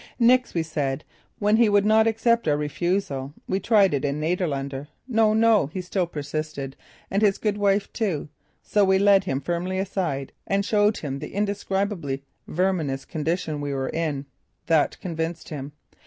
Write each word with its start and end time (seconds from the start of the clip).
"Nix," 0.17 0.55
we 0.55 0.63
said, 0.63 1.03
and 1.03 1.03
when 1.37 1.57
he 1.57 1.69
would 1.69 1.85
not 1.85 2.07
accept 2.07 2.47
our 2.47 2.57
refusal 2.57 3.35
we 3.47 3.59
tried 3.59 3.93
it 3.93 4.03
in 4.03 4.19
Niederländer. 4.19 4.87
"No, 5.07 5.35
no." 5.35 5.69
Still 5.79 6.07
he 6.07 6.11
persisted, 6.11 6.75
and 7.11 7.21
his 7.21 7.37
good 7.37 7.55
wife 7.55 7.93
too. 7.93 8.27
So 8.63 8.83
we 8.83 8.97
led 8.97 9.25
him 9.25 9.39
firmly 9.41 9.77
aside 9.77 10.31
and 10.47 10.65
showed 10.65 10.97
him 10.97 11.19
the 11.19 11.35
indescribably 11.35 12.23
verminous 12.47 13.05
condition 13.05 13.61
we 13.61 13.75
were 13.75 13.89
in. 13.89 14.25
That 14.65 14.99
convinced 15.01 15.49
him. 15.49 15.71